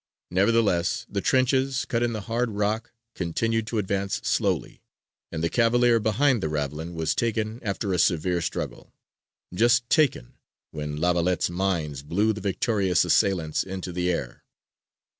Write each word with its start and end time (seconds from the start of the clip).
Nevertheless, 0.31 1.05
the 1.07 1.21
trenches, 1.21 1.85
cut 1.85 2.01
in 2.01 2.11
the 2.11 2.21
hard 2.21 2.49
rock, 2.49 2.91
continued 3.13 3.67
to 3.67 3.77
advance 3.77 4.15
slowly, 4.23 4.81
and 5.31 5.43
the 5.43 5.47
cavalier 5.49 5.99
behind 5.99 6.41
the 6.41 6.49
ravelin 6.49 6.95
was 6.95 7.13
taken 7.13 7.59
after 7.61 7.93
a 7.93 7.99
severe 7.99 8.41
struggle: 8.41 8.95
just 9.53 9.87
taken, 9.91 10.39
when 10.71 10.97
La 10.97 11.13
Valette's 11.13 11.51
mines 11.51 12.01
blew 12.01 12.33
the 12.33 12.41
victorious 12.41 13.05
assailants 13.05 13.61
into 13.61 13.91
the 13.91 14.09
air. 14.11 14.43